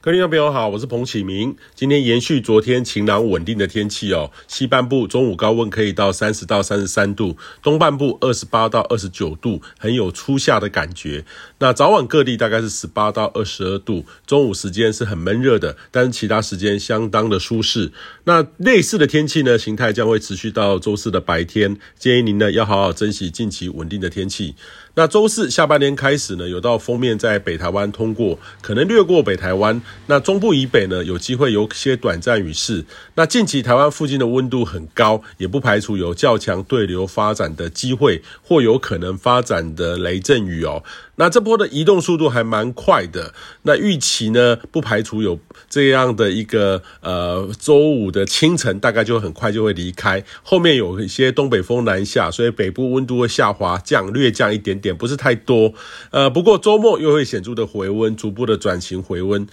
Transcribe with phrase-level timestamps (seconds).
[0.00, 1.56] 各位朋友好，我是彭启明。
[1.74, 11.24] 今天延续昨天晴朗稳定的天气哦，西半部中午高温可以到三十到三十三度，东半部二十八到二十九度，很有初夏的感觉。
[11.58, 17.90] 那早晚各地大概是十八到二十二度，中午时间是很闷热的，但是其他时间相当的舒适。
[18.22, 24.54] 那类似的天气呢，形态将会持续到周四的白天，建议您呢要好好珍惜近期稳定的天气。
[24.94, 29.82] 那周四下半年开始呢，有道锋面在北台湾通过，可能略过北台湾。
[30.06, 32.84] 那中部以北呢，有机会有些短暂雨势。
[33.14, 40.82] 那近期台湾附近的温度很高，也不排除有较强对流发展的机会，或有可能发展的雷阵雨哦。
[41.18, 43.34] 那这波的移动速度还蛮快的。
[43.62, 50.24] 那预期呢，不排除有这样的一个呃周五的清晨，大概就很快就会离开。
[50.42, 54.96] 后面有一些东北风南下，所以北部温度会下滑降，略降一点点。
[54.96, 55.74] 不是太多，
[56.10, 59.46] 呃，不过周末又会显著的回温，逐步的转型回温。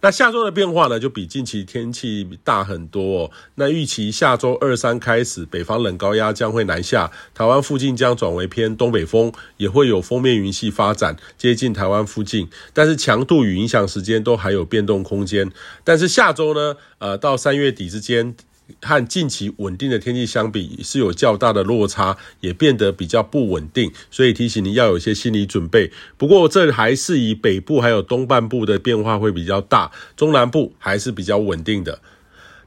[0.00, 3.30] 那下周的变化呢，就比近期天气大很多哦。
[3.56, 12.48] 那预期下周二三开始，北方冷高压将会南下，台湾附近将转为偏东北风，也会有封面云系发展，接近台湾附近。
[12.72, 15.50] 但是强度与影响时间都还有变动空间。
[15.82, 18.36] 但是下周呢，呃，到三月底之间。
[18.82, 25.90] 和近期稳定的天气相比，是有较大的落差，也变得比较不稳定，所以提醒您要有一些心理准备。
[26.16, 32.00] 不过，这还是以北部还有东半部的变化会比较大，中南部还是比较稳定的。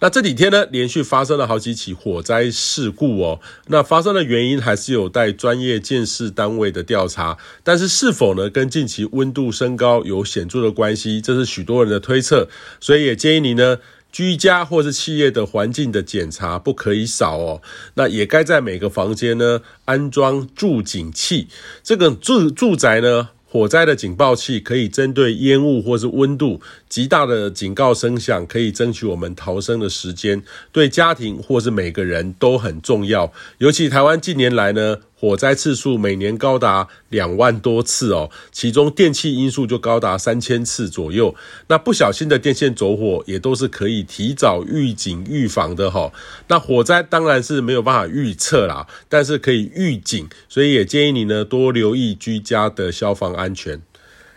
[0.00, 3.40] 那这几天呢，连续发生了好几起火灾事故哦。
[3.66, 13.78] 那发生的原因还是有待专业建设单位的调查，但是是否呢跟近期温度升高有显著的关系，这是许多人的推测，所以也建议你呢。
[14.10, 17.62] 居家或是企业的环境的检查不可以少哦，
[17.94, 21.48] 那也该在每个房间呢安装住警器。
[21.82, 33.32] 这个住住宅呢，火灾的警报器可以针对烟雾或是温度极大的警告声响，可以争取我们逃生的时间，对家庭或是每个人都很重要。
[33.58, 34.98] 尤其台湾近年来呢。
[35.20, 41.34] 火灾次数每年高达两万多次哦，其中电气因素就高达三千次左右。
[41.66, 46.12] 那不小心的电线走火也都是可以提早预警预防的哈。
[46.46, 53.82] 那火灾当然是没有办法预测啦，但是可以预警，所以也建议你呢多留意居家的消防安全。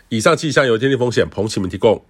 [0.08, 2.04] 以上气象由天气风险彭启明提供。